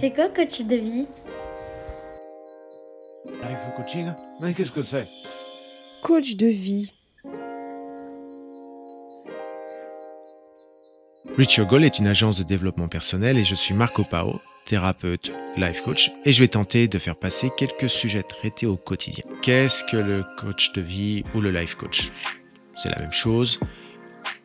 C'est 0.00 0.12
quoi 0.12 0.28
coach 0.28 0.60
de 0.60 0.76
vie 0.76 1.08
Life 3.26 3.58
coaching 3.76 4.12
Mais 4.40 4.54
qu'est-ce 4.54 4.70
que 4.70 4.84
c'est 4.84 5.04
Coach 6.04 6.36
de 6.36 6.46
vie. 6.46 6.92
Reach 11.36 11.56
Your 11.56 11.66
Goal 11.66 11.82
est 11.82 11.98
une 11.98 12.06
agence 12.06 12.38
de 12.38 12.44
développement 12.44 12.86
personnel 12.86 13.38
et 13.38 13.44
je 13.44 13.56
suis 13.56 13.74
Marco 13.74 14.04
Pao, 14.04 14.40
thérapeute, 14.66 15.32
life 15.56 15.82
coach, 15.82 16.12
et 16.24 16.32
je 16.32 16.38
vais 16.38 16.48
tenter 16.48 16.86
de 16.86 16.98
faire 17.00 17.16
passer 17.16 17.50
quelques 17.56 17.90
sujets 17.90 18.22
traités 18.22 18.66
au 18.66 18.76
quotidien. 18.76 19.24
Qu'est-ce 19.42 19.82
que 19.82 19.96
le 19.96 20.22
coach 20.38 20.72
de 20.74 20.80
vie 20.80 21.24
ou 21.34 21.40
le 21.40 21.50
life 21.50 21.74
coach? 21.74 22.12
C'est 22.76 22.90
la 22.90 23.00
même 23.00 23.12
chose. 23.12 23.58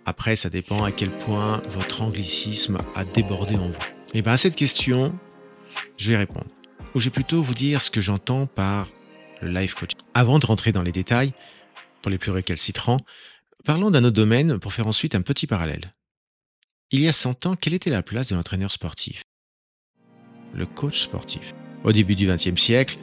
Après, 0.08 0.36
ça 0.36 0.50
dépend 0.50 0.84
à 0.84 0.92
quel 0.92 1.12
point 1.12 1.62
votre 1.70 2.02
anglicisme 2.02 2.80
a 2.96 3.06
débordé 3.06 3.56
en 3.56 3.68
vous. 3.68 3.74
Et 4.16 4.24
bien 4.24 4.34
à 4.34 4.38
cette 4.38 4.56
question, 4.56 5.14
je 5.98 6.10
vais 6.10 6.18
répondre. 6.18 6.48
Ou 6.96 7.00
je 7.00 7.06
vais 7.06 7.12
plutôt 7.12 7.42
vous 7.42 7.54
dire 7.54 7.82
ce 7.82 7.90
que 7.90 8.02
j'entends 8.02 8.46
par 8.46 8.88
life 9.42 9.76
coaching. 9.76 10.00
Avant 10.14 10.40
de 10.40 10.46
rentrer 10.46 10.72
dans 10.72 10.84
les 10.84 10.92
détails, 10.92 11.34
pour 12.02 12.12
les 12.12 12.18
plus 12.18 12.32
récalcitrants, 12.32 13.00
parlons 13.64 13.92
d'un 13.92 14.04
autre 14.04 14.16
domaine 14.16 14.60
pour 14.60 14.74
faire 14.74 14.88
ensuite 14.88 15.16
un 15.16 15.22
petit 15.22 15.48
parallèle. 15.48 15.94
Il 16.92 17.02
y 17.02 17.08
a 17.08 17.14
100 17.14 17.48
ans, 17.48 17.56
quelle 17.56 17.74
était 17.74 17.90
la 17.90 18.04
place 18.04 18.30
de 18.30 18.36
l'entraîneur 18.36 18.72
sportif? 18.72 19.24
Le 20.54 20.66
coach 20.66 21.02
sportif. 21.02 21.54
Au 21.84 21.92
début 21.92 22.16
du 22.16 22.28
XXe 22.28 22.62
siècle, 22.62 22.98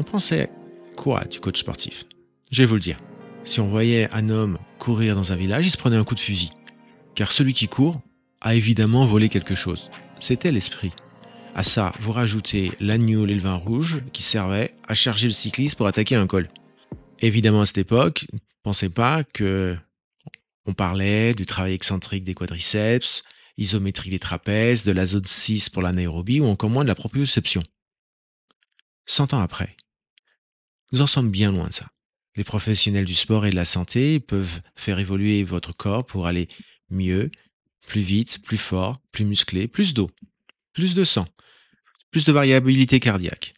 on 0.00 0.02
pensait 0.02 0.50
quoi 0.96 1.24
du 1.24 1.38
coach 1.38 1.60
sportif? 1.60 2.04
Je 2.50 2.62
vais 2.62 2.66
vous 2.66 2.74
le 2.74 2.80
dire. 2.80 2.98
Si 3.44 3.60
on 3.60 3.68
voyait 3.68 4.10
un 4.12 4.30
homme 4.30 4.58
courir 4.78 5.14
dans 5.14 5.32
un 5.32 5.36
village, 5.36 5.66
il 5.66 5.70
se 5.70 5.76
prenait 5.76 5.96
un 5.96 6.04
coup 6.04 6.14
de 6.14 6.20
fusil. 6.20 6.50
Car 7.14 7.30
celui 7.30 7.54
qui 7.54 7.68
court 7.68 8.00
a 8.40 8.54
évidemment 8.54 9.06
volé 9.06 9.28
quelque 9.28 9.54
chose. 9.54 9.90
C'était 10.18 10.50
l'esprit. 10.50 10.92
À 11.56 11.62
ça, 11.62 11.92
vous 12.00 12.10
rajoutez 12.10 12.72
l'agneau 12.80 13.28
et 13.28 13.38
rouge 13.38 14.02
qui 14.12 14.24
servaient 14.24 14.74
à 14.88 14.94
charger 14.94 15.28
le 15.28 15.32
cycliste 15.32 15.76
pour 15.76 15.86
attaquer 15.86 16.16
un 16.16 16.26
col. 16.26 16.48
Évidemment, 17.20 17.60
à 17.60 17.66
cette 17.66 17.78
époque, 17.78 18.26
ne 18.32 18.38
pensez 18.64 18.88
pas 18.88 19.22
que 19.22 19.76
on 20.66 20.72
parlait 20.72 21.32
du 21.32 21.46
travail 21.46 21.74
excentrique 21.74 22.24
des 22.24 22.34
quadriceps, 22.34 23.22
isométrique 23.56 24.10
des 24.10 24.18
trapèzes, 24.18 24.82
de 24.82 24.90
la 24.90 25.06
zone 25.06 25.24
6 25.24 25.68
pour 25.68 25.82
l'anaérobie 25.82 26.40
ou 26.40 26.46
encore 26.46 26.70
moins 26.70 26.82
de 26.82 26.88
la 26.88 26.96
proprioception. 26.96 27.62
Cent 29.06 29.32
ans 29.32 29.40
après, 29.40 29.76
nous 30.90 31.02
en 31.02 31.06
sommes 31.06 31.30
bien 31.30 31.52
loin 31.52 31.68
de 31.68 31.74
ça. 31.74 31.86
Les 32.34 32.42
professionnels 32.42 33.04
du 33.04 33.14
sport 33.14 33.46
et 33.46 33.50
de 33.50 33.54
la 33.54 33.64
santé 33.64 34.18
peuvent 34.18 34.60
faire 34.74 34.98
évoluer 34.98 35.44
votre 35.44 35.72
corps 35.72 36.04
pour 36.04 36.26
aller 36.26 36.48
mieux, 36.90 37.30
plus 37.86 38.00
vite, 38.00 38.42
plus 38.42 38.58
fort, 38.58 39.00
plus 39.12 39.24
musclé, 39.24 39.68
plus 39.68 39.94
d'eau, 39.94 40.10
plus 40.72 40.96
de 40.96 41.04
sang, 41.04 41.28
plus 42.14 42.24
de 42.26 42.30
variabilité 42.30 43.00
cardiaque, 43.00 43.54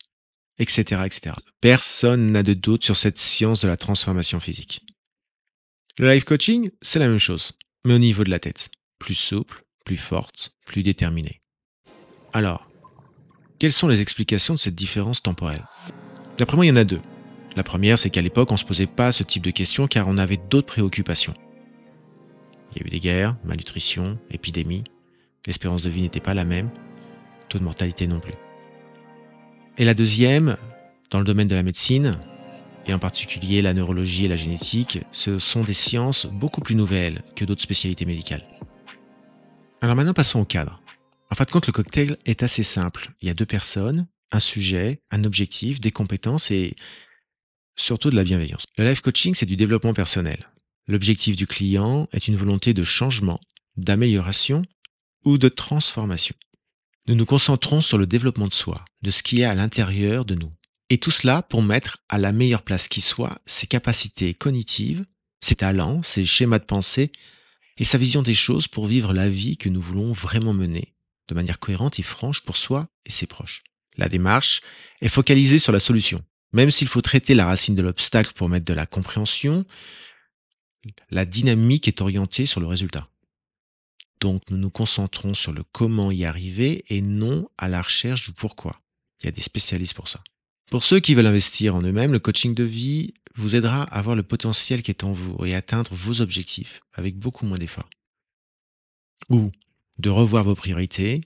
etc., 0.58 1.02
etc. 1.04 1.36
Personne 1.60 2.32
n'a 2.32 2.42
de 2.42 2.54
doute 2.54 2.86
sur 2.86 2.96
cette 2.96 3.18
science 3.18 3.60
de 3.60 3.68
la 3.68 3.76
transformation 3.76 4.40
physique. 4.40 4.80
Le 5.98 6.10
life 6.10 6.24
coaching, 6.24 6.70
c'est 6.80 6.98
la 6.98 7.06
même 7.06 7.18
chose, 7.18 7.52
mais 7.84 7.92
au 7.92 7.98
niveau 7.98 8.24
de 8.24 8.30
la 8.30 8.38
tête. 8.38 8.70
Plus 8.98 9.14
souple, 9.14 9.60
plus 9.84 9.98
forte, 9.98 10.52
plus 10.64 10.82
déterminée. 10.82 11.42
Alors, 12.32 12.66
quelles 13.58 13.74
sont 13.74 13.88
les 13.88 14.00
explications 14.00 14.54
de 14.54 14.58
cette 14.58 14.74
différence 14.74 15.22
temporelle? 15.22 15.66
D'après 16.38 16.56
moi, 16.56 16.64
il 16.64 16.70
y 16.70 16.72
en 16.72 16.76
a 16.76 16.84
deux. 16.84 17.02
La 17.56 17.62
première, 17.62 17.98
c'est 17.98 18.08
qu'à 18.08 18.22
l'époque, 18.22 18.50
on 18.52 18.54
ne 18.54 18.58
se 18.58 18.64
posait 18.64 18.86
pas 18.86 19.12
ce 19.12 19.22
type 19.22 19.44
de 19.44 19.50
questions 19.50 19.86
car 19.86 20.08
on 20.08 20.16
avait 20.16 20.38
d'autres 20.38 20.68
préoccupations. 20.68 21.34
Il 22.74 22.80
y 22.80 22.84
a 22.84 22.86
eu 22.86 22.90
des 22.90 23.00
guerres, 23.00 23.36
malnutrition, 23.44 24.18
épidémies, 24.30 24.84
l'espérance 25.46 25.82
de 25.82 25.90
vie 25.90 26.00
n'était 26.00 26.20
pas 26.20 26.32
la 26.32 26.46
même, 26.46 26.70
taux 27.50 27.58
de 27.58 27.64
mortalité 27.64 28.06
non 28.06 28.18
plus. 28.18 28.32
Et 29.78 29.84
la 29.84 29.92
deuxième, 29.92 30.56
dans 31.10 31.18
le 31.18 31.24
domaine 31.26 31.48
de 31.48 31.54
la 31.54 31.62
médecine, 31.62 32.18
et 32.86 32.94
en 32.94 32.98
particulier 32.98 33.60
la 33.60 33.74
neurologie 33.74 34.24
et 34.24 34.28
la 34.28 34.36
génétique, 34.36 35.00
ce 35.12 35.38
sont 35.38 35.62
des 35.62 35.74
sciences 35.74 36.24
beaucoup 36.26 36.62
plus 36.62 36.74
nouvelles 36.74 37.22
que 37.34 37.44
d'autres 37.44 37.62
spécialités 37.62 38.06
médicales. 38.06 38.42
Alors 39.82 39.94
maintenant 39.94 40.14
passons 40.14 40.40
au 40.40 40.46
cadre. 40.46 40.80
En 41.30 41.34
fin 41.34 41.44
de 41.44 41.50
compte, 41.50 41.66
le 41.66 41.74
cocktail 41.74 42.16
est 42.24 42.42
assez 42.42 42.62
simple. 42.62 43.10
Il 43.20 43.28
y 43.28 43.30
a 43.30 43.34
deux 43.34 43.44
personnes, 43.44 44.06
un 44.32 44.40
sujet, 44.40 45.02
un 45.10 45.24
objectif, 45.24 45.78
des 45.80 45.90
compétences 45.90 46.50
et 46.50 46.74
surtout 47.76 48.10
de 48.10 48.16
la 48.16 48.24
bienveillance. 48.24 48.64
Le 48.78 48.88
life 48.88 49.02
coaching, 49.02 49.34
c'est 49.34 49.44
du 49.44 49.56
développement 49.56 49.92
personnel. 49.92 50.48
L'objectif 50.86 51.36
du 51.36 51.46
client 51.46 52.08
est 52.12 52.28
une 52.28 52.36
volonté 52.36 52.72
de 52.72 52.84
changement, 52.84 53.40
d'amélioration 53.76 54.62
ou 55.24 55.36
de 55.36 55.48
transformation. 55.48 56.34
Nous 57.08 57.14
nous 57.14 57.26
concentrons 57.26 57.80
sur 57.80 57.98
le 57.98 58.06
développement 58.06 58.48
de 58.48 58.54
soi, 58.54 58.84
de 59.02 59.12
ce 59.12 59.22
qui 59.22 59.40
est 59.40 59.44
à 59.44 59.54
l'intérieur 59.54 60.24
de 60.24 60.34
nous. 60.34 60.52
Et 60.90 60.98
tout 60.98 61.12
cela 61.12 61.42
pour 61.42 61.62
mettre 61.62 61.98
à 62.08 62.18
la 62.18 62.32
meilleure 62.32 62.62
place 62.62 62.88
qui 62.88 63.00
soit 63.00 63.38
ses 63.46 63.68
capacités 63.68 64.34
cognitives, 64.34 65.04
ses 65.40 65.54
talents, 65.54 66.02
ses 66.02 66.24
schémas 66.24 66.58
de 66.58 66.64
pensée 66.64 67.12
et 67.78 67.84
sa 67.84 67.98
vision 67.98 68.22
des 68.22 68.34
choses 68.34 68.66
pour 68.66 68.86
vivre 68.86 69.12
la 69.12 69.28
vie 69.28 69.56
que 69.56 69.68
nous 69.68 69.80
voulons 69.80 70.12
vraiment 70.12 70.52
mener 70.52 70.94
de 71.28 71.34
manière 71.34 71.60
cohérente 71.60 71.98
et 71.98 72.02
franche 72.02 72.42
pour 72.42 72.56
soi 72.56 72.88
et 73.04 73.12
ses 73.12 73.26
proches. 73.26 73.62
La 73.96 74.08
démarche 74.08 74.60
est 75.00 75.08
focalisée 75.08 75.58
sur 75.58 75.72
la 75.72 75.80
solution. 75.80 76.24
Même 76.52 76.70
s'il 76.70 76.88
faut 76.88 77.02
traiter 77.02 77.34
la 77.34 77.46
racine 77.46 77.74
de 77.74 77.82
l'obstacle 77.82 78.32
pour 78.34 78.48
mettre 78.48 78.64
de 78.64 78.72
la 78.72 78.86
compréhension, 78.86 79.64
la 81.10 81.24
dynamique 81.24 81.88
est 81.88 82.00
orientée 82.00 82.46
sur 82.46 82.60
le 82.60 82.66
résultat. 82.66 83.08
Donc 84.20 84.42
nous 84.50 84.56
nous 84.56 84.70
concentrons 84.70 85.34
sur 85.34 85.52
le 85.52 85.62
comment 85.72 86.10
y 86.10 86.24
arriver 86.24 86.84
et 86.88 87.02
non 87.02 87.48
à 87.58 87.68
la 87.68 87.82
recherche 87.82 88.26
du 88.26 88.32
pourquoi. 88.32 88.80
Il 89.20 89.26
y 89.26 89.28
a 89.28 89.32
des 89.32 89.42
spécialistes 89.42 89.94
pour 89.94 90.08
ça. 90.08 90.22
Pour 90.70 90.84
ceux 90.84 91.00
qui 91.00 91.14
veulent 91.14 91.26
investir 91.26 91.74
en 91.74 91.82
eux-mêmes, 91.82 92.12
le 92.12 92.18
coaching 92.18 92.54
de 92.54 92.64
vie 92.64 93.14
vous 93.34 93.54
aidera 93.54 93.82
à 93.84 94.02
voir 94.02 94.16
le 94.16 94.22
potentiel 94.22 94.82
qui 94.82 94.90
est 94.90 95.04
en 95.04 95.12
vous 95.12 95.44
et 95.44 95.54
atteindre 95.54 95.94
vos 95.94 96.20
objectifs 96.20 96.80
avec 96.94 97.18
beaucoup 97.18 97.46
moins 97.46 97.58
d'efforts. 97.58 97.90
Ou 99.28 99.52
de 99.98 100.10
revoir 100.10 100.44
vos 100.44 100.54
priorités 100.54 101.20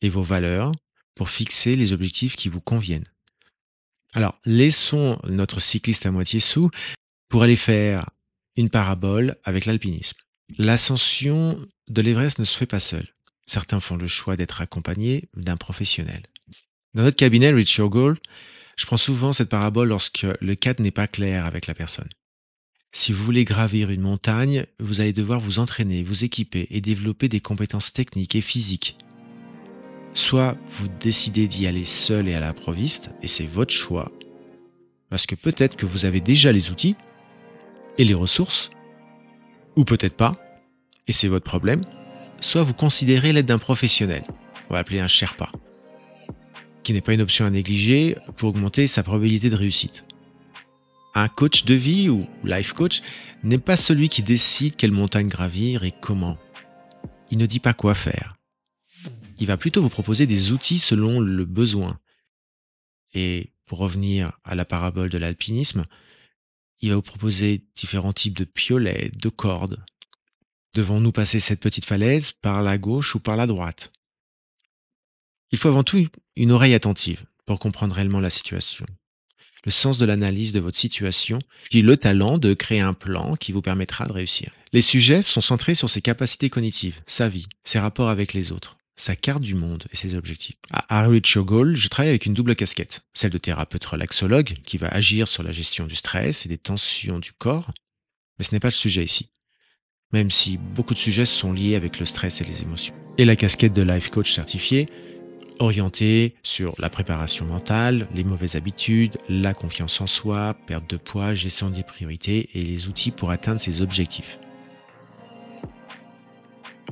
et 0.00 0.08
vos 0.08 0.22
valeurs 0.22 0.72
pour 1.14 1.28
fixer 1.28 1.76
les 1.76 1.92
objectifs 1.92 2.36
qui 2.36 2.48
vous 2.48 2.60
conviennent. 2.60 3.08
Alors, 4.12 4.38
laissons 4.44 5.18
notre 5.24 5.60
cycliste 5.60 6.06
à 6.06 6.10
moitié 6.10 6.40
sous 6.40 6.70
pour 7.28 7.42
aller 7.42 7.56
faire 7.56 8.08
une 8.56 8.70
parabole 8.70 9.36
avec 9.44 9.66
l'alpinisme. 9.66 10.16
L'ascension 10.58 11.58
de 11.88 12.02
l'Everest 12.02 12.38
ne 12.38 12.44
se 12.44 12.56
fait 12.56 12.66
pas 12.66 12.80
seul. 12.80 13.08
Certains 13.46 13.80
font 13.80 13.96
le 13.96 14.06
choix 14.06 14.36
d'être 14.36 14.60
accompagnés 14.60 15.28
d'un 15.36 15.56
professionnel. 15.56 16.22
Dans 16.94 17.02
notre 17.02 17.16
cabinet 17.16 17.52
Reach 17.52 17.76
Your 17.76 17.88
Goal, 17.88 18.16
je 18.76 18.86
prends 18.86 18.96
souvent 18.96 19.32
cette 19.32 19.48
parabole 19.48 19.88
lorsque 19.88 20.26
le 20.40 20.54
cadre 20.54 20.82
n'est 20.82 20.90
pas 20.90 21.06
clair 21.06 21.46
avec 21.46 21.66
la 21.66 21.74
personne. 21.74 22.08
Si 22.92 23.12
vous 23.12 23.22
voulez 23.22 23.44
gravir 23.44 23.90
une 23.90 24.00
montagne, 24.00 24.66
vous 24.80 25.00
allez 25.00 25.12
devoir 25.12 25.38
vous 25.38 25.60
entraîner, 25.60 26.02
vous 26.02 26.24
équiper 26.24 26.66
et 26.70 26.80
développer 26.80 27.28
des 27.28 27.40
compétences 27.40 27.92
techniques 27.92 28.34
et 28.34 28.40
physiques. 28.40 28.96
Soit 30.14 30.56
vous 30.72 30.88
décidez 31.00 31.46
d'y 31.46 31.68
aller 31.68 31.84
seul 31.84 32.26
et 32.28 32.34
à 32.34 32.40
l'improviste, 32.40 33.10
et 33.22 33.28
c'est 33.28 33.46
votre 33.46 33.72
choix, 33.72 34.10
parce 35.08 35.26
que 35.26 35.36
peut-être 35.36 35.76
que 35.76 35.86
vous 35.86 36.04
avez 36.04 36.20
déjà 36.20 36.50
les 36.50 36.70
outils 36.70 36.96
et 37.96 38.04
les 38.04 38.14
ressources, 38.14 38.70
ou 39.76 39.84
peut-être 39.84 40.16
pas, 40.16 40.36
et 41.06 41.12
c'est 41.12 41.28
votre 41.28 41.44
problème, 41.44 41.82
soit 42.40 42.62
vous 42.62 42.74
considérez 42.74 43.32
l'aide 43.32 43.46
d'un 43.46 43.58
professionnel, 43.58 44.24
on 44.68 44.74
va 44.74 44.80
appeler 44.80 45.00
un 45.00 45.08
Sherpa 45.08 45.50
qui 46.82 46.92
n'est 46.92 47.00
pas 47.00 47.12
une 47.12 47.20
option 47.20 47.44
à 47.44 47.50
négliger 47.50 48.16
pour 48.36 48.50
augmenter 48.50 48.86
sa 48.86 49.02
probabilité 49.02 49.50
de 49.50 49.56
réussite. 49.56 50.04
Un 51.14 51.28
coach 51.28 51.64
de 51.64 51.74
vie 51.74 52.08
ou 52.08 52.26
life 52.44 52.72
coach 52.72 53.02
n'est 53.42 53.58
pas 53.58 53.76
celui 53.76 54.08
qui 54.08 54.22
décide 54.22 54.76
quelle 54.76 54.92
montagne 54.92 55.28
gravir 55.28 55.84
et 55.84 55.92
comment. 56.00 56.38
Il 57.30 57.38
ne 57.38 57.46
dit 57.46 57.60
pas 57.60 57.74
quoi 57.74 57.94
faire. 57.94 58.36
Il 59.38 59.46
va 59.46 59.56
plutôt 59.56 59.82
vous 59.82 59.88
proposer 59.88 60.26
des 60.26 60.52
outils 60.52 60.78
selon 60.78 61.20
le 61.20 61.44
besoin. 61.44 61.98
Et 63.14 63.50
pour 63.66 63.78
revenir 63.78 64.32
à 64.44 64.54
la 64.54 64.64
parabole 64.64 65.10
de 65.10 65.18
l'alpinisme, 65.18 65.84
il 66.80 66.90
va 66.90 66.96
vous 66.96 67.02
proposer 67.02 67.64
différents 67.74 68.12
types 68.12 68.36
de 68.36 68.44
piolets, 68.44 69.10
de 69.14 69.28
cordes. 69.28 69.82
Devons-nous 70.74 71.12
passer 71.12 71.40
cette 71.40 71.60
petite 71.60 71.84
falaise 71.84 72.30
par 72.30 72.62
la 72.62 72.78
gauche 72.78 73.14
ou 73.14 73.20
par 73.20 73.36
la 73.36 73.46
droite? 73.46 73.92
Il 75.50 75.58
faut 75.58 75.68
avant 75.68 75.82
tout 75.82 76.08
une 76.36 76.52
oreille 76.52 76.74
attentive 76.74 77.24
pour 77.44 77.58
comprendre 77.58 77.94
réellement 77.94 78.20
la 78.20 78.30
situation. 78.30 78.86
Le 79.64 79.70
sens 79.70 79.98
de 79.98 80.06
l'analyse 80.06 80.52
de 80.52 80.60
votre 80.60 80.78
situation, 80.78 81.38
puis 81.68 81.82
le 81.82 81.96
talent 81.96 82.38
de 82.38 82.54
créer 82.54 82.80
un 82.80 82.94
plan 82.94 83.36
qui 83.36 83.52
vous 83.52 83.60
permettra 83.60 84.06
de 84.06 84.12
réussir. 84.12 84.52
Les 84.72 84.80
sujets 84.80 85.22
sont 85.22 85.40
centrés 85.40 85.74
sur 85.74 85.90
ses 85.90 86.00
capacités 86.00 86.48
cognitives, 86.48 87.00
sa 87.06 87.28
vie, 87.28 87.46
ses 87.64 87.80
rapports 87.80 88.08
avec 88.08 88.32
les 88.32 88.52
autres, 88.52 88.78
sa 88.96 89.16
carte 89.16 89.42
du 89.42 89.54
monde 89.54 89.84
et 89.92 89.96
ses 89.96 90.14
objectifs. 90.14 90.56
À 90.70 91.00
Harwich 91.00 91.38
Goal, 91.38 91.74
je 91.74 91.88
travaille 91.88 92.10
avec 92.10 92.26
une 92.26 92.34
double 92.34 92.54
casquette, 92.54 93.02
celle 93.12 93.30
de 93.30 93.38
thérapeute 93.38 93.84
relaxologue 93.84 94.54
qui 94.64 94.76
va 94.76 94.88
agir 94.88 95.28
sur 95.28 95.42
la 95.42 95.52
gestion 95.52 95.86
du 95.86 95.94
stress 95.94 96.44
et 96.44 96.48
des 96.48 96.58
tensions 96.58 97.18
du 97.18 97.32
corps, 97.32 97.72
mais 98.38 98.44
ce 98.44 98.54
n'est 98.54 98.60
pas 98.60 98.68
le 98.68 98.72
sujet 98.72 99.04
ici, 99.04 99.30
même 100.12 100.30
si 100.30 100.58
beaucoup 100.58 100.94
de 100.94 100.98
sujets 100.98 101.26
sont 101.26 101.52
liés 101.52 101.76
avec 101.76 101.98
le 101.98 102.06
stress 102.06 102.40
et 102.40 102.44
les 102.44 102.62
émotions. 102.62 102.94
Et 103.18 103.24
la 103.24 103.36
casquette 103.36 103.72
de 103.72 103.82
life 103.82 104.10
coach 104.10 104.32
certifié 104.32 104.88
orienté 105.60 106.34
sur 106.42 106.74
la 106.78 106.90
préparation 106.90 107.44
mentale, 107.44 108.08
les 108.14 108.24
mauvaises 108.24 108.56
habitudes, 108.56 109.18
la 109.28 109.54
confiance 109.54 110.00
en 110.00 110.06
soi, 110.06 110.54
perte 110.66 110.88
de 110.90 110.96
poids, 110.96 111.34
gestion 111.34 111.70
des 111.70 111.82
priorités 111.82 112.48
et 112.54 112.62
les 112.62 112.88
outils 112.88 113.10
pour 113.10 113.30
atteindre 113.30 113.60
ses 113.60 113.82
objectifs. 113.82 114.38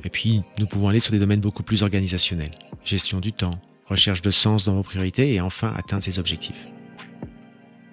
Et 0.03 0.09
puis, 0.09 0.41
nous 0.57 0.65
pouvons 0.65 0.87
aller 0.87 0.99
sur 0.99 1.11
des 1.11 1.19
domaines 1.19 1.41
beaucoup 1.41 1.63
plus 1.63 1.83
organisationnels. 1.83 2.51
Gestion 2.83 3.19
du 3.19 3.33
temps, 3.33 3.59
recherche 3.85 4.21
de 4.21 4.31
sens 4.31 4.65
dans 4.65 4.75
vos 4.75 4.83
priorités 4.83 5.33
et 5.33 5.41
enfin 5.41 5.73
atteindre 5.75 6.03
ses 6.03 6.19
objectifs. 6.19 6.67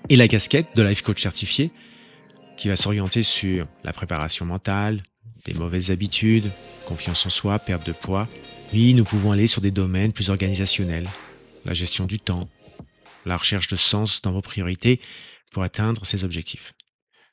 Et 0.08 0.16
la 0.16 0.28
casquette 0.28 0.68
de 0.76 0.82
life 0.82 1.02
coach 1.02 1.22
certifié 1.22 1.72
qui 2.56 2.68
va 2.68 2.76
s'orienter 2.76 3.22
sur 3.22 3.66
la 3.84 3.92
préparation 3.92 4.46
mentale, 4.46 5.02
des 5.44 5.54
mauvaises 5.54 5.90
habitudes, 5.90 6.50
confiance 6.86 7.26
en 7.26 7.30
soi, 7.30 7.58
perte 7.58 7.86
de 7.86 7.92
poids. 7.92 8.28
Oui, 8.72 8.94
nous 8.94 9.04
pouvons 9.04 9.32
aller 9.32 9.46
sur 9.46 9.60
des 9.60 9.70
domaines 9.70 10.12
plus 10.12 10.30
organisationnels, 10.30 11.08
la 11.64 11.74
gestion 11.74 12.06
du 12.06 12.18
temps, 12.18 12.48
la 13.24 13.36
recherche 13.36 13.68
de 13.68 13.76
sens 13.76 14.22
dans 14.22 14.32
vos 14.32 14.40
priorités 14.40 15.00
pour 15.52 15.62
atteindre 15.62 16.06
ces 16.06 16.24
objectifs. 16.24 16.72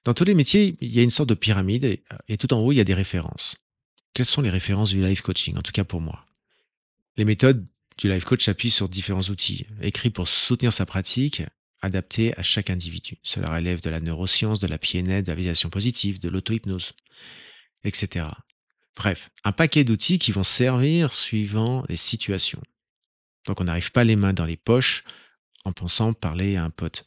Dans 0.03 0.13
tous 0.13 0.25
les 0.25 0.33
métiers, 0.33 0.75
il 0.81 0.93
y 0.93 0.99
a 0.99 1.03
une 1.03 1.11
sorte 1.11 1.29
de 1.29 1.35
pyramide 1.35 1.85
et, 1.85 2.03
et 2.27 2.37
tout 2.37 2.53
en 2.53 2.59
haut, 2.59 2.71
il 2.71 2.75
y 2.75 2.81
a 2.81 2.85
des 2.85 2.93
références. 2.93 3.55
Quelles 4.13 4.25
sont 4.25 4.41
les 4.41 4.49
références 4.49 4.91
du 4.91 5.01
life 5.01 5.21
coaching, 5.21 5.57
en 5.57 5.61
tout 5.61 5.71
cas 5.71 5.83
pour 5.83 6.01
moi? 6.01 6.25
Les 7.17 7.25
méthodes 7.25 7.65
du 7.97 8.09
life 8.09 8.25
coach 8.25 8.45
s'appuient 8.45 8.71
sur 8.71 8.89
différents 8.89 9.21
outils, 9.21 9.65
écrits 9.81 10.09
pour 10.09 10.27
soutenir 10.27 10.73
sa 10.73 10.85
pratique, 10.85 11.43
adaptés 11.81 12.37
à 12.37 12.43
chaque 12.43 12.69
individu. 12.69 13.17
Cela 13.23 13.53
relève 13.53 13.81
de 13.81 13.89
la 13.89 13.99
neuroscience, 13.99 14.59
de 14.59 14.67
la 14.67 14.77
PNL, 14.77 15.23
de 15.23 15.31
la 15.31 15.35
visualisation 15.35 15.69
positive, 15.69 16.19
de 16.19 16.29
l'auto-hypnose, 16.29 16.93
etc. 17.83 18.27
Bref, 18.95 19.31
un 19.43 19.51
paquet 19.51 19.83
d'outils 19.83 20.19
qui 20.19 20.31
vont 20.31 20.43
servir 20.43 21.11
suivant 21.11 21.83
les 21.89 21.95
situations. 21.95 22.61
Donc 23.45 23.59
on 23.59 23.65
n'arrive 23.65 23.91
pas 23.91 24.03
les 24.03 24.15
mains 24.15 24.33
dans 24.33 24.45
les 24.45 24.57
poches 24.57 25.03
en 25.65 25.73
pensant 25.73 26.13
parler 26.13 26.55
à 26.55 26.63
un 26.63 26.69
pote. 26.69 27.05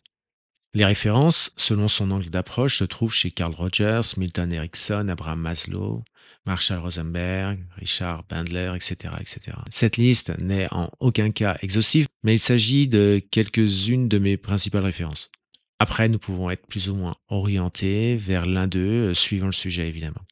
Les 0.77 0.85
références, 0.85 1.53
selon 1.57 1.89
son 1.89 2.11
angle 2.11 2.29
d'approche, 2.29 2.81
se 2.81 2.85
trouvent 2.85 3.15
chez 3.15 3.31
Carl 3.31 3.55
Rogers, 3.55 4.03
Milton 4.19 4.53
Erickson, 4.53 5.09
Abraham 5.09 5.41
Maslow, 5.41 6.05
Marshall 6.45 6.81
Rosenberg, 6.81 7.65
Richard 7.77 8.25
Bandler, 8.25 8.75
etc., 8.77 9.15
etc. 9.19 9.57
Cette 9.71 9.97
liste 9.97 10.39
n'est 10.39 10.71
en 10.75 10.91
aucun 11.01 11.31
cas 11.31 11.57
exhaustive, 11.63 12.09
mais 12.25 12.35
il 12.35 12.39
s'agit 12.39 12.89
de 12.89 13.23
quelques-unes 13.31 14.11
de 14.11 14.19
mes 14.19 14.37
principales 14.37 14.85
références. 14.85 15.31
Après, 15.79 16.11
nous 16.11 16.19
pouvons 16.19 16.51
être 16.51 16.67
plus 16.67 16.91
ou 16.91 16.95
moins 16.95 17.17
orientés 17.29 18.17
vers 18.17 18.45
l'un 18.45 18.67
d'eux, 18.67 19.15
suivant 19.15 19.47
le 19.47 19.53
sujet 19.53 19.89
évidemment. 19.89 20.27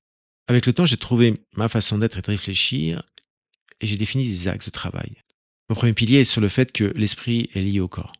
Avec 0.46 0.66
le 0.66 0.74
temps, 0.74 0.84
j'ai 0.84 0.98
trouvé 0.98 1.40
ma 1.56 1.70
façon 1.70 1.96
d'être 1.96 2.18
et 2.18 2.22
de 2.22 2.30
réfléchir, 2.30 3.02
et 3.80 3.86
j'ai 3.86 3.96
défini 3.96 4.28
des 4.28 4.46
axes 4.48 4.66
de 4.66 4.72
travail. 4.72 5.16
Mon 5.70 5.74
premier 5.74 5.94
pilier 5.94 6.18
est 6.18 6.26
sur 6.26 6.42
le 6.42 6.50
fait 6.50 6.70
que 6.70 6.92
l'esprit 6.96 7.48
est 7.54 7.62
lié 7.62 7.80
au 7.80 7.88
corps, 7.88 8.12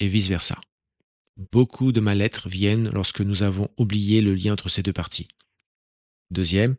et 0.00 0.08
vice-versa. 0.08 0.60
Beaucoup 1.36 1.92
de 1.92 2.00
mal-être 2.00 2.48
viennent 2.48 2.90
lorsque 2.90 3.20
nous 3.20 3.42
avons 3.42 3.68
oublié 3.78 4.20
le 4.20 4.34
lien 4.34 4.52
entre 4.52 4.68
ces 4.68 4.82
deux 4.82 4.92
parties. 4.92 5.28
Deuxième, 6.30 6.76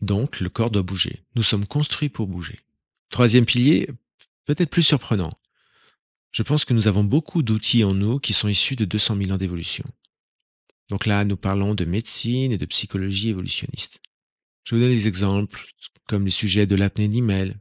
donc 0.00 0.40
le 0.40 0.48
corps 0.48 0.70
doit 0.70 0.82
bouger. 0.82 1.22
Nous 1.34 1.42
sommes 1.42 1.66
construits 1.66 2.08
pour 2.08 2.26
bouger. 2.26 2.60
Troisième 3.10 3.44
pilier, 3.44 3.88
peut-être 4.46 4.70
plus 4.70 4.82
surprenant. 4.82 5.32
Je 6.30 6.42
pense 6.42 6.64
que 6.64 6.72
nous 6.72 6.88
avons 6.88 7.04
beaucoup 7.04 7.42
d'outils 7.42 7.84
en 7.84 7.92
nous 7.92 8.18
qui 8.18 8.32
sont 8.32 8.48
issus 8.48 8.76
de 8.76 8.86
200 8.86 9.16
000 9.16 9.30
ans 9.32 9.36
d'évolution. 9.36 9.84
Donc 10.88 11.06
là, 11.06 11.24
nous 11.24 11.36
parlons 11.36 11.74
de 11.74 11.84
médecine 11.84 12.52
et 12.52 12.58
de 12.58 12.66
psychologie 12.66 13.28
évolutionniste. 13.28 14.00
Je 14.64 14.74
vous 14.74 14.80
donne 14.80 14.90
des 14.90 15.08
exemples, 15.08 15.66
comme 16.06 16.24
les 16.24 16.30
sujets 16.30 16.66
de 16.66 16.76
l'apnée 16.76 17.08
de 17.08 17.12
l'email, 17.12 17.56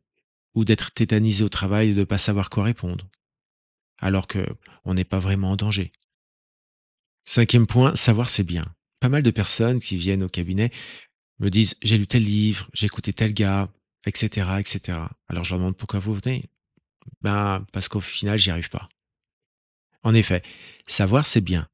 ou 0.53 0.65
d'être 0.65 0.91
tétanisé 0.91 1.43
au 1.43 1.49
travail 1.49 1.89
et 1.89 1.93
de 1.93 1.99
ne 1.99 2.05
pas 2.05 2.17
savoir 2.17 2.49
quoi 2.49 2.63
répondre, 2.63 3.07
alors 3.97 4.27
que 4.27 4.45
on 4.83 4.93
n'est 4.93 5.05
pas 5.05 5.19
vraiment 5.19 5.51
en 5.51 5.55
danger. 5.55 5.91
Cinquième 7.23 7.67
point, 7.67 7.95
savoir 7.95 8.29
c'est 8.29 8.43
bien. 8.43 8.65
Pas 8.99 9.09
mal 9.09 9.23
de 9.23 9.31
personnes 9.31 9.79
qui 9.79 9.97
viennent 9.97 10.23
au 10.23 10.29
cabinet 10.29 10.71
me 11.39 11.49
disent 11.49 11.75
j'ai 11.81 11.97
lu 11.97 12.07
tel 12.07 12.23
livre, 12.23 12.69
j'ai 12.73 12.85
écouté 12.85 13.13
tel 13.13 13.33
gars, 13.33 13.69
etc., 14.05 14.47
etc. 14.59 14.99
Alors 15.27 15.43
je 15.43 15.51
leur 15.51 15.59
demande 15.59 15.77
pourquoi 15.77 15.99
vous 15.99 16.13
venez? 16.13 16.45
Ben 17.21 17.65
parce 17.71 17.87
qu'au 17.87 17.99
final 17.99 18.37
j'y 18.37 18.51
arrive 18.51 18.69
pas. 18.69 18.89
En 20.03 20.13
effet, 20.13 20.43
savoir 20.87 21.27
c'est 21.27 21.41
bien, 21.41 21.67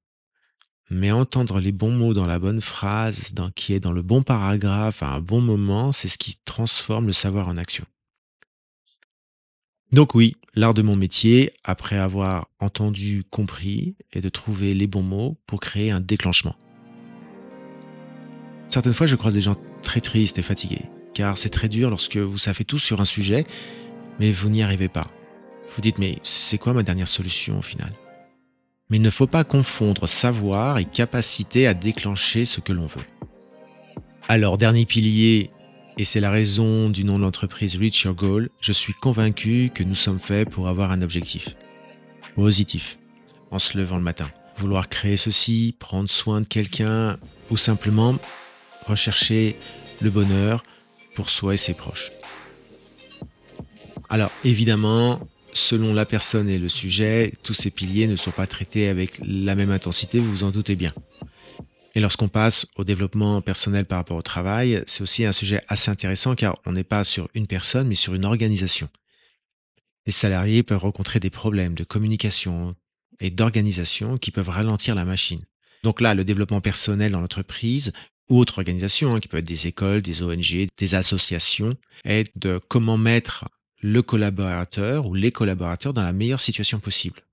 mais 0.89 1.11
entendre 1.11 1.59
les 1.59 1.71
bons 1.71 1.91
mots 1.91 2.13
dans 2.13 2.25
la 2.25 2.39
bonne 2.39 2.61
phrase, 2.61 3.33
dans, 3.33 3.51
qui 3.51 3.73
est 3.73 3.79
dans 3.79 3.91
le 3.91 4.01
bon 4.01 4.23
paragraphe 4.23 5.03
à 5.03 5.07
un 5.07 5.21
bon 5.21 5.41
moment, 5.41 5.91
c'est 5.91 6.07
ce 6.07 6.17
qui 6.17 6.38
transforme 6.45 7.07
le 7.07 7.13
savoir 7.13 7.47
en 7.47 7.57
action. 7.57 7.85
Donc 9.91 10.15
oui, 10.15 10.35
l'art 10.57 10.74
de 10.74 10.81
mon 10.81 10.95
métier, 10.95 11.51
après 11.63 11.98
avoir 11.98 12.48
entendu, 12.59 13.24
compris, 13.30 13.95
est 14.12 14.21
de 14.21 14.30
trouver 14.30 14.74
les 14.74 14.88
bons 14.88 15.04
mots 15.04 15.38
pour 15.45 15.59
créer 15.59 15.92
un 15.92 16.01
déclenchement. 16.01 16.56
Certaines 18.68 18.94
fois, 18.94 19.06
je 19.06 19.15
croise 19.15 19.36
des 19.36 19.42
gens 19.42 19.56
très 19.83 20.01
tristes 20.01 20.39
et 20.39 20.42
fatigués, 20.42 20.86
car 21.13 21.38
c'est 21.38 21.51
très 21.51 21.69
dur 21.69 21.92
lorsque 21.92 22.18
vous 22.18 22.39
savez 22.39 22.65
tout 22.65 22.80
sur 22.80 23.00
un 23.00 23.06
sujet, 23.06 23.45
mais 24.19 24.31
vous 24.31 24.50
n'y 24.50 24.63
arrivez 24.63 24.89
pas. 24.89 25.06
Vous 25.75 25.81
dites, 25.81 26.00
mais 26.00 26.18
c'est 26.24 26.57
quoi 26.57 26.74
ma 26.74 26.83
dernière 26.83 27.07
solution 27.07 27.60
au 27.60 27.62
final? 27.62 27.94
Mais 28.89 28.98
il 28.98 29.03
ne 29.03 29.12
faut 29.12 29.27
pas 29.27 29.44
confondre 29.44 30.10
savoir 30.10 30.80
et 30.80 30.86
capacité 30.86 31.68
à 31.68 31.75
déclencher 31.75 32.45
ce 32.45 32.62
que 32.62 32.74
l'on 32.74 32.88
veut. 32.88 33.06
Alors, 34.27 34.57
dernier 34.57 34.86
pilier, 34.86 35.51
et 35.97 36.05
c'est 36.05 36.19
la 36.19 36.29
raison 36.29 36.89
du 36.89 37.03
nom 37.03 37.17
de 37.17 37.23
l'entreprise 37.23 37.75
Reach 37.75 38.03
Your 38.03 38.13
Goal, 38.13 38.49
je 38.61 38.71
suis 38.71 38.94
convaincu 38.94 39.71
que 39.73 39.83
nous 39.83 39.95
sommes 39.95 40.19
faits 40.19 40.49
pour 40.49 40.67
avoir 40.67 40.91
un 40.91 41.01
objectif. 41.01 41.55
Positif, 42.35 42.99
en 43.49 43.57
se 43.57 43.77
levant 43.77 43.97
le 43.97 44.03
matin. 44.03 44.29
Vouloir 44.59 44.89
créer 44.89 45.17
ceci, 45.17 45.75
prendre 45.79 46.09
soin 46.09 46.41
de 46.41 46.47
quelqu'un, 46.47 47.17
ou 47.49 47.57
simplement 47.57 48.15
rechercher 48.85 49.55
le 50.01 50.11
bonheur 50.11 50.63
pour 51.15 51.31
soi 51.31 51.55
et 51.55 51.57
ses 51.57 51.73
proches. 51.73 52.11
Alors 54.09 54.31
évidemment, 54.43 55.19
selon 55.53 55.93
la 55.93 56.05
personne 56.05 56.47
et 56.47 56.59
le 56.59 56.69
sujet, 56.69 57.33
tous 57.41 57.53
ces 57.53 57.71
piliers 57.71 58.07
ne 58.07 58.15
sont 58.15 58.31
pas 58.31 58.45
traités 58.45 58.88
avec 58.88 59.19
la 59.25 59.55
même 59.55 59.71
intensité, 59.71 60.19
vous 60.19 60.31
vous 60.31 60.43
en 60.43 60.51
doutez 60.51 60.75
bien. 60.75 60.93
Et 61.97 61.99
lorsqu'on 61.99 62.27
passe 62.27 62.67
au 62.75 62.83
développement 62.83 63.41
personnel 63.41 63.85
par 63.85 63.97
rapport 63.97 64.17
au 64.17 64.21
travail, 64.21 64.83
c'est 64.85 65.01
aussi 65.01 65.25
un 65.25 65.31
sujet 65.31 65.63
assez 65.67 65.89
intéressant 65.89 66.35
car 66.35 66.59
on 66.67 66.73
n'est 66.73 66.83
pas 66.83 67.03
sur 67.03 67.27
une 67.33 67.47
personne 67.47 67.88
mais 67.88 67.95
sur 67.95 68.13
une 68.13 68.23
organisation. 68.23 68.88
Les 70.05 70.12
salariés 70.12 70.62
peuvent 70.62 70.77
rencontrer 70.77 71.19
des 71.19 71.31
problèmes 71.31 71.74
de 71.74 71.83
communication 71.83 72.75
et 73.19 73.31
d'organisation 73.31 74.19
qui 74.19 74.29
peuvent 74.29 74.48
ralentir 74.48 74.93
la 74.93 75.05
machine. 75.05 75.41
Donc 75.81 76.00
là, 76.00 76.13
le 76.13 76.24
développement 76.24 76.62
personnel 76.62 77.13
dans 77.13 77.19
l'entreprise 77.19 77.91
ou 78.29 78.38
autres 78.38 78.60
organisations, 78.60 79.15
hein, 79.15 79.19
qui 79.19 79.27
peuvent 79.27 79.39
être 79.39 79.45
des 79.45 79.65
écoles, 79.65 80.03
des 80.03 80.22
ONG, 80.22 80.67
des 80.77 80.93
associations, 80.93 81.75
est 82.05 82.29
de 82.36 82.62
comment 82.67 83.00
mettre 83.00 83.45
le 83.81 84.03
collaborateur 84.03 85.07
ou 85.07 85.15
les 85.15 85.31
collaborateurs 85.31 85.95
dans 85.95 86.03
la 86.03 86.13
meilleure 86.13 86.41
situation 86.41 86.77
possible. 86.77 87.24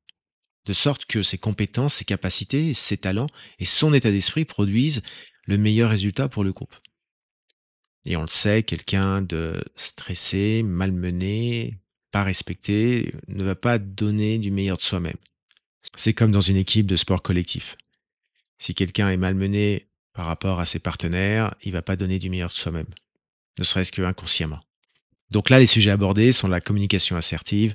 De 0.66 0.72
sorte 0.72 1.04
que 1.04 1.22
ses 1.22 1.38
compétences, 1.38 1.94
ses 1.94 2.04
capacités, 2.04 2.72
ses 2.72 2.96
talents 2.96 3.28
et 3.58 3.64
son 3.64 3.92
état 3.92 4.10
d'esprit 4.10 4.44
produisent 4.44 5.02
le 5.46 5.58
meilleur 5.58 5.90
résultat 5.90 6.28
pour 6.28 6.44
le 6.44 6.52
groupe. 6.52 6.74
Et 8.06 8.16
on 8.16 8.22
le 8.22 8.28
sait, 8.28 8.62
quelqu'un 8.62 9.22
de 9.22 9.62
stressé, 9.76 10.62
malmené, 10.62 11.78
pas 12.10 12.22
respecté, 12.22 13.10
ne 13.28 13.44
va 13.44 13.54
pas 13.54 13.78
donner 13.78 14.38
du 14.38 14.50
meilleur 14.50 14.76
de 14.76 14.82
soi-même. 14.82 15.16
C'est 15.96 16.14
comme 16.14 16.32
dans 16.32 16.40
une 16.40 16.56
équipe 16.56 16.86
de 16.86 16.96
sport 16.96 17.22
collectif. 17.22 17.76
Si 18.58 18.74
quelqu'un 18.74 19.10
est 19.10 19.16
malmené 19.16 19.88
par 20.12 20.26
rapport 20.26 20.60
à 20.60 20.66
ses 20.66 20.78
partenaires, 20.78 21.54
il 21.62 21.72
va 21.72 21.82
pas 21.82 21.96
donner 21.96 22.18
du 22.18 22.30
meilleur 22.30 22.50
de 22.50 22.54
soi-même, 22.54 22.86
ne 23.58 23.64
serait-ce 23.64 23.92
que 23.92 24.02
inconsciemment. 24.02 24.60
Donc 25.30 25.50
là, 25.50 25.58
les 25.58 25.66
sujets 25.66 25.90
abordés 25.90 26.32
sont 26.32 26.48
la 26.48 26.60
communication 26.60 27.16
assertive, 27.16 27.74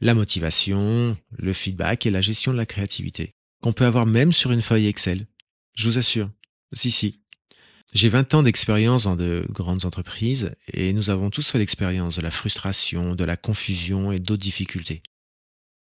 la 0.00 0.14
motivation, 0.14 1.16
le 1.38 1.52
feedback 1.52 2.06
et 2.06 2.10
la 2.10 2.20
gestion 2.20 2.52
de 2.52 2.56
la 2.56 2.66
créativité, 2.66 3.34
qu'on 3.62 3.72
peut 3.72 3.84
avoir 3.84 4.06
même 4.06 4.32
sur 4.32 4.52
une 4.52 4.62
feuille 4.62 4.86
Excel. 4.86 5.26
Je 5.74 5.88
vous 5.88 5.98
assure. 5.98 6.30
Si, 6.72 6.90
si. 6.90 7.20
J'ai 7.92 8.08
20 8.08 8.34
ans 8.34 8.42
d'expérience 8.42 9.04
dans 9.04 9.16
de 9.16 9.44
grandes 9.50 9.84
entreprises 9.84 10.54
et 10.72 10.92
nous 10.92 11.10
avons 11.10 11.28
tous 11.28 11.50
fait 11.50 11.58
l'expérience 11.58 12.16
de 12.16 12.22
la 12.22 12.30
frustration, 12.30 13.16
de 13.16 13.24
la 13.24 13.36
confusion 13.36 14.12
et 14.12 14.20
d'autres 14.20 14.42
difficultés. 14.42 15.02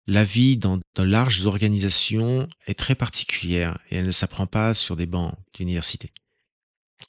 La 0.06 0.26
vie 0.26 0.58
dans 0.58 0.78
de 0.78 1.04
larges 1.04 1.46
organisations 1.46 2.50
est 2.68 2.78
très 2.78 2.96
particulière 2.96 3.80
et 3.90 3.96
elle 3.96 4.06
ne 4.06 4.12
s'apprend 4.12 4.48
pas 4.48 4.74
sur 4.74 4.98
des 4.98 5.06
bancs 5.06 5.34
d'université. 5.54 6.12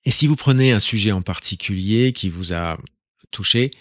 Et 0.05 0.13
si 0.13 0.29
vous 0.29 0.37
prenez 0.37 0.71
un 0.71 0.81
sujet 0.81 1.11
en 1.11 1.23
particulier 1.23 2.13
qui 2.13 2.29
vous 2.29 2.53
a 2.53 2.79
touché, 3.33 3.73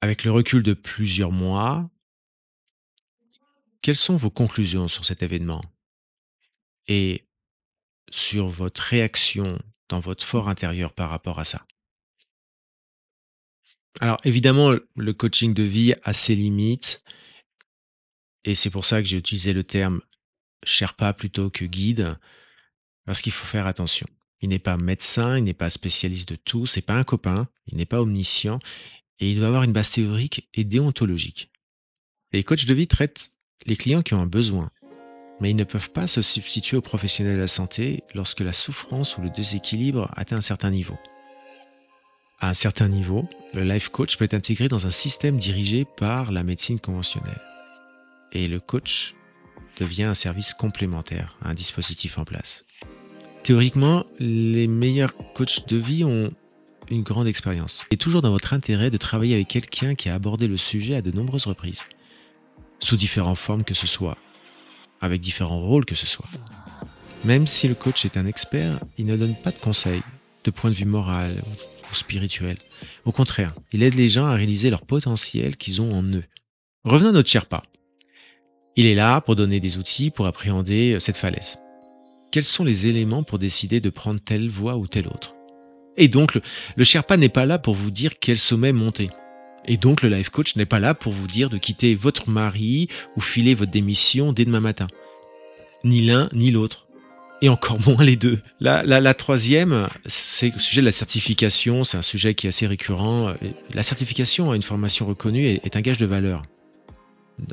avec 0.00 0.22
le 0.22 0.30
recul 0.30 0.62
de 0.62 0.74
plusieurs 0.74 1.32
mois, 1.32 1.90
quelles 3.86 3.94
sont 3.94 4.16
vos 4.16 4.30
conclusions 4.30 4.88
sur 4.88 5.04
cet 5.04 5.22
événement? 5.22 5.62
Et 6.88 7.24
sur 8.10 8.48
votre 8.48 8.80
réaction 8.82 9.62
dans 9.88 10.00
votre 10.00 10.26
fort 10.26 10.48
intérieur 10.48 10.92
par 10.92 11.08
rapport 11.08 11.38
à 11.38 11.44
ça? 11.44 11.64
Alors 14.00 14.18
évidemment, 14.24 14.74
le 14.96 15.12
coaching 15.12 15.54
de 15.54 15.62
vie 15.62 15.94
a 16.02 16.12
ses 16.12 16.34
limites. 16.34 17.04
Et 18.42 18.56
c'est 18.56 18.70
pour 18.70 18.84
ça 18.84 19.00
que 19.00 19.06
j'ai 19.06 19.18
utilisé 19.18 19.52
le 19.52 19.62
terme 19.62 20.00
Sherpa 20.64 21.12
plutôt 21.12 21.48
que 21.48 21.64
guide, 21.64 22.18
parce 23.04 23.22
qu'il 23.22 23.30
faut 23.30 23.46
faire 23.46 23.68
attention. 23.68 24.08
Il 24.40 24.48
n'est 24.48 24.58
pas 24.58 24.76
médecin, 24.76 25.38
il 25.38 25.44
n'est 25.44 25.54
pas 25.54 25.70
spécialiste 25.70 26.30
de 26.30 26.34
tout, 26.34 26.66
c'est 26.66 26.82
pas 26.82 26.98
un 26.98 27.04
copain, 27.04 27.48
il 27.66 27.76
n'est 27.76 27.86
pas 27.86 28.02
omniscient, 28.02 28.58
et 29.20 29.30
il 29.30 29.38
doit 29.38 29.46
avoir 29.46 29.62
une 29.62 29.72
base 29.72 29.92
théorique 29.92 30.50
et 30.54 30.64
déontologique. 30.64 31.52
Les 32.32 32.42
coachs 32.42 32.66
de 32.66 32.74
vie 32.74 32.88
traitent 32.88 33.35
les 33.64 33.76
clients 33.76 34.02
qui 34.02 34.14
ont 34.14 34.20
un 34.20 34.26
besoin, 34.26 34.70
mais 35.40 35.50
ils 35.50 35.56
ne 35.56 35.64
peuvent 35.64 35.90
pas 35.90 36.06
se 36.06 36.22
substituer 36.22 36.76
aux 36.76 36.82
professionnels 36.82 37.36
de 37.36 37.40
la 37.40 37.48
santé 37.48 38.04
lorsque 38.14 38.40
la 38.40 38.52
souffrance 38.52 39.16
ou 39.16 39.22
le 39.22 39.30
déséquilibre 39.30 40.10
atteint 40.16 40.36
un 40.36 40.42
certain 40.42 40.70
niveau. 40.70 40.98
À 42.38 42.50
un 42.50 42.54
certain 42.54 42.88
niveau, 42.88 43.28
le 43.54 43.62
life 43.62 43.88
coach 43.88 44.16
peut 44.16 44.24
être 44.24 44.34
intégré 44.34 44.68
dans 44.68 44.86
un 44.86 44.90
système 44.90 45.38
dirigé 45.38 45.86
par 45.96 46.32
la 46.32 46.42
médecine 46.42 46.78
conventionnelle. 46.78 47.40
Et 48.32 48.46
le 48.48 48.60
coach 48.60 49.14
devient 49.80 50.04
un 50.04 50.14
service 50.14 50.54
complémentaire 50.54 51.36
un 51.42 51.54
dispositif 51.54 52.18
en 52.18 52.24
place. 52.24 52.64
Théoriquement, 53.42 54.04
les 54.18 54.66
meilleurs 54.66 55.14
coachs 55.34 55.68
de 55.68 55.76
vie 55.76 56.04
ont 56.04 56.30
une 56.90 57.02
grande 57.02 57.26
expérience. 57.26 57.86
Est 57.90 58.00
toujours 58.00 58.22
dans 58.22 58.30
votre 58.30 58.52
intérêt 58.52 58.90
de 58.90 58.96
travailler 58.96 59.34
avec 59.34 59.48
quelqu'un 59.48 59.94
qui 59.94 60.08
a 60.08 60.14
abordé 60.14 60.46
le 60.46 60.56
sujet 60.56 60.96
à 60.96 61.02
de 61.02 61.10
nombreuses 61.10 61.46
reprises, 61.46 61.82
sous 62.80 62.96
différentes 62.96 63.38
formes 63.38 63.64
que 63.64 63.74
ce 63.74 63.86
soit, 63.86 64.18
avec 65.00 65.20
différents 65.20 65.60
rôles 65.60 65.84
que 65.84 65.94
ce 65.94 66.06
soit. 66.06 66.28
Même 67.24 67.46
si 67.46 67.68
le 67.68 67.74
coach 67.74 68.04
est 68.04 68.16
un 68.16 68.26
expert, 68.26 68.78
il 68.98 69.06
ne 69.06 69.16
donne 69.16 69.34
pas 69.34 69.50
de 69.50 69.58
conseils, 69.58 70.02
de 70.44 70.50
point 70.50 70.70
de 70.70 70.76
vue 70.76 70.84
moral 70.84 71.42
ou 71.90 71.94
spirituel. 71.94 72.56
Au 73.04 73.12
contraire, 73.12 73.54
il 73.72 73.82
aide 73.82 73.94
les 73.94 74.08
gens 74.08 74.26
à 74.26 74.34
réaliser 74.34 74.70
leur 74.70 74.82
potentiel 74.82 75.56
qu'ils 75.56 75.80
ont 75.80 75.92
en 75.92 76.02
eux. 76.02 76.24
Revenons 76.84 77.10
à 77.10 77.12
notre 77.12 77.28
Sherpa. 77.28 77.62
Il 78.76 78.86
est 78.86 78.94
là 78.94 79.20
pour 79.20 79.36
donner 79.36 79.58
des 79.58 79.78
outils 79.78 80.10
pour 80.10 80.26
appréhender 80.26 80.98
cette 81.00 81.16
falaise. 81.16 81.58
Quels 82.30 82.44
sont 82.44 82.64
les 82.64 82.86
éléments 82.86 83.22
pour 83.22 83.38
décider 83.38 83.80
de 83.80 83.90
prendre 83.90 84.20
telle 84.20 84.48
voie 84.48 84.76
ou 84.76 84.86
telle 84.86 85.08
autre? 85.08 85.34
Et 85.96 86.08
donc, 86.08 86.34
le, 86.34 86.42
le 86.76 86.84
Sherpa 86.84 87.16
n'est 87.16 87.30
pas 87.30 87.46
là 87.46 87.58
pour 87.58 87.74
vous 87.74 87.90
dire 87.90 88.18
quel 88.20 88.38
sommet 88.38 88.72
monter. 88.72 89.10
Et 89.66 89.76
donc, 89.76 90.02
le 90.02 90.08
life 90.08 90.30
coach 90.30 90.56
n'est 90.56 90.66
pas 90.66 90.78
là 90.78 90.94
pour 90.94 91.12
vous 91.12 91.26
dire 91.26 91.50
de 91.50 91.58
quitter 91.58 91.94
votre 91.94 92.30
mari 92.30 92.88
ou 93.16 93.20
filer 93.20 93.54
votre 93.54 93.72
démission 93.72 94.32
dès 94.32 94.44
demain 94.44 94.60
matin. 94.60 94.86
Ni 95.84 96.04
l'un 96.04 96.28
ni 96.32 96.50
l'autre. 96.50 96.86
Et 97.42 97.48
encore 97.48 97.78
moins 97.86 98.02
les 98.02 98.16
deux. 98.16 98.40
La, 98.60 99.14
troisième, 99.14 99.88
c'est 100.06 100.50
le 100.50 100.58
sujet 100.58 100.80
de 100.80 100.86
la 100.86 100.92
certification. 100.92 101.84
C'est 101.84 101.98
un 101.98 102.02
sujet 102.02 102.34
qui 102.34 102.46
est 102.46 102.50
assez 102.50 102.66
récurrent. 102.66 103.34
La 103.74 103.82
certification 103.82 104.50
à 104.50 104.56
une 104.56 104.62
formation 104.62 105.06
reconnue 105.06 105.46
est, 105.46 105.64
est 105.64 105.76
un 105.76 105.80
gage 105.80 105.98
de 105.98 106.06
valeur. 106.06 106.42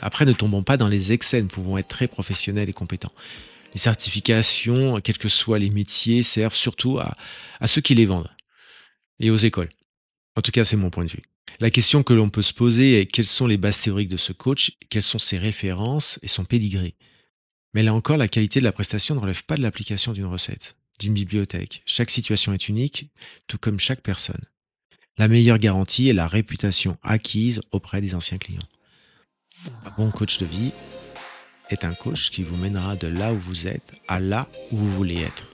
Après, 0.02 0.26
ne 0.26 0.34
tombons 0.34 0.64
pas 0.64 0.78
dans 0.78 0.88
les 0.88 1.12
excès, 1.12 1.42
nous 1.42 1.50
pouvons 1.50 1.78
être 1.78 1.90
très 1.90 2.08
professionnels 2.08 2.70
et 2.70 2.74
compétents. 2.74 3.12
Les 3.74 3.80
certifications, 3.80 5.02
quels 5.02 5.18
que 5.18 5.28
soient 5.28 5.60
les 5.60 5.70
métiers, 5.70 6.24
servent 6.24 6.56
surtout 6.56 7.00
à 7.00 7.68
ceux 7.68 7.82
qui 7.82 7.96
les 7.96 8.06
vendent 8.06 8.30
et 9.20 9.30
aux 9.30 9.36
écoles. 9.36 9.70
En 10.36 10.42
tout 10.42 10.52
cas, 10.52 10.64
c'est 10.64 10.78
mon 10.78 10.90
point 10.90 11.06
de 11.06 11.10
vue. 11.10 11.24
La 11.60 11.70
question 11.70 12.04
que 12.04 12.14
l'on 12.14 12.30
peut 12.30 12.42
se 12.42 12.54
poser 12.54 13.00
est 13.00 13.06
quelles 13.06 13.26
sont 13.26 13.48
les 13.48 13.58
bases 13.58 13.82
théoriques 13.82 14.10
de 14.10 14.18
ce 14.18 14.34
coach, 14.34 14.72
quelles 14.90 15.04
sont 15.04 15.20
ses 15.20 15.38
références 15.38 16.20
et 16.24 16.28
son 16.28 16.46
pédigré. 16.46 16.96
Mais 17.74 17.84
là 17.84 17.94
encore, 17.94 18.18
la 18.18 18.28
qualité 18.28 18.60
de 18.60 18.66
la 18.66 18.72
prestation 18.72 19.16
ne 19.16 19.20
relève 19.20 19.44
pas 19.44 19.56
de 19.56 19.62
l'application 19.62 20.14
d'une 20.14 20.26
recette, 20.26 20.76
d'une 21.00 21.14
bibliothèque. 21.14 21.82
Chaque 21.86 22.12
situation 22.12 22.54
est 22.54 22.70
unique, 22.70 23.10
tout 23.48 23.58
comme 23.58 23.80
chaque 23.80 24.02
personne. 24.02 24.46
La 25.18 25.28
meilleure 25.28 25.60
garantie 25.60 26.10
est 26.10 26.14
la 26.14 26.28
réputation 26.28 26.98
acquise 27.04 27.62
auprès 27.72 28.02
des 28.02 28.16
anciens 28.16 28.38
clients. 28.38 28.60
Un 29.86 29.92
bon 29.98 30.12
coach 30.12 30.40
de 30.40 30.46
vie 30.46 30.72
est 31.70 31.86
un 31.86 31.94
coach 31.94 32.32
qui 32.32 32.44
vous 32.44 32.58
mènera 32.58 32.96
de 32.96 33.08
là 33.08 33.32
où 33.34 33.40
vous 33.40 33.68
êtes 33.68 33.94
à 34.08 34.20
là 34.20 34.50
où 34.72 34.78
vous 34.78 34.92
voulez 34.92 35.22
être. 35.22 35.52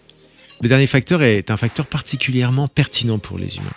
Le 0.62 0.68
dernier 0.68 0.88
facteur 0.88 1.24
est 1.24 1.52
un 1.52 1.58
facteur 1.58 1.86
particulièrement 1.86 2.68
pertinent 2.68 3.20
pour 3.20 3.38
les 3.38 3.58
humains. 3.58 3.70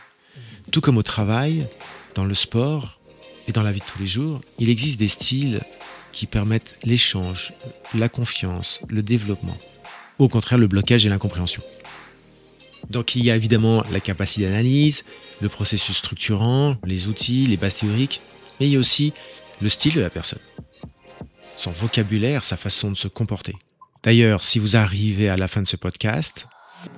Tout 0.72 0.80
comme 0.80 0.96
au 0.96 1.02
travail, 1.02 1.66
dans 2.14 2.24
le 2.24 2.34
sport 2.34 2.98
et 3.48 3.52
dans 3.52 3.62
la 3.62 3.72
vie 3.72 3.80
de 3.80 3.84
tous 3.84 3.98
les 3.98 4.06
jours, 4.06 4.40
il 4.58 4.68
existe 4.68 4.98
des 4.98 5.08
styles 5.08 5.60
qui 6.12 6.26
permettent 6.26 6.78
l'échange, 6.84 7.52
la 7.94 8.08
confiance, 8.08 8.80
le 8.88 9.02
développement. 9.02 9.56
Au 10.18 10.28
contraire, 10.28 10.58
le 10.58 10.66
blocage 10.66 11.06
et 11.06 11.08
l'incompréhension. 11.08 11.62
Donc 12.90 13.14
il 13.14 13.24
y 13.24 13.30
a 13.30 13.36
évidemment 13.36 13.82
la 13.92 14.00
capacité 14.00 14.44
d'analyse, 14.44 15.04
le 15.40 15.48
processus 15.48 15.96
structurant, 15.96 16.76
les 16.84 17.08
outils, 17.08 17.46
les 17.46 17.56
bases 17.56 17.76
théoriques, 17.76 18.20
mais 18.60 18.66
il 18.68 18.72
y 18.72 18.76
a 18.76 18.78
aussi 18.78 19.12
le 19.60 19.68
style 19.68 19.94
de 19.94 20.00
la 20.00 20.10
personne, 20.10 20.40
son 21.56 21.70
vocabulaire, 21.70 22.44
sa 22.44 22.56
façon 22.56 22.90
de 22.90 22.96
se 22.96 23.08
comporter. 23.08 23.54
D'ailleurs, 24.02 24.42
si 24.42 24.58
vous 24.58 24.76
arrivez 24.76 25.28
à 25.28 25.36
la 25.36 25.46
fin 25.48 25.62
de 25.62 25.66
ce 25.66 25.76
podcast 25.76 26.48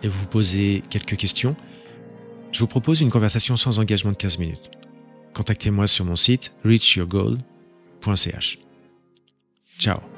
et 0.02 0.08
vous 0.08 0.26
posez 0.26 0.82
quelques 0.88 1.16
questions, 1.16 1.54
je 2.50 2.60
vous 2.60 2.66
propose 2.66 3.00
une 3.00 3.10
conversation 3.10 3.56
sans 3.56 3.78
engagement 3.78 4.12
de 4.12 4.16
15 4.16 4.38
minutes. 4.38 4.70
Contactez-moi 5.34 5.86
sur 5.86 6.04
mon 6.04 6.16
site 6.16 6.52
reachyourgoal.ch. 6.64 8.58
Ciao 9.78 10.13